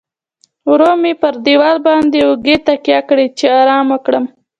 ورو 0.69 0.91
مې 1.01 1.13
پر 1.21 1.33
دیواله 1.45 1.79
باندې 1.87 2.17
اوږې 2.27 2.55
تکیه 2.65 2.99
کړې، 3.09 3.27
چې 3.37 3.45
ارام 3.61 3.85
وکړم. 3.93 4.25